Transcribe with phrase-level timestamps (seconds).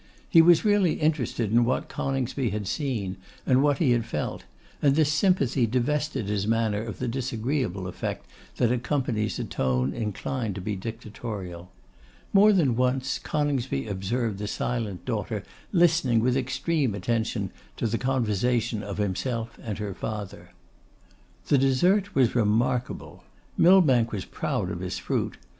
[0.27, 4.45] He was really interested in what Coningsby had seen, and what he had felt;
[4.81, 8.25] and this sympathy divested his manner of the disagreeable effect
[8.57, 11.69] that accompanies a tone inclined to be dictatorial.
[12.33, 18.81] More than once Coningsby observed the silent daughter listening with extreme attention to the conversation
[18.81, 20.49] of himself and her father.
[21.49, 23.23] The dessert was remarkable.
[23.55, 25.37] Millbank was proud of his fruit.